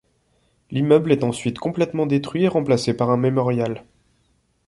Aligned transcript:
L'immeuble 0.71 1.11
est 1.11 1.23
ensuite 1.23 1.59
complètement 1.59 2.07
détruit 2.07 2.45
et 2.45 2.47
remplacé 2.47 2.97
par 2.97 3.11
un 3.11 3.17
mémorial. 3.17 3.85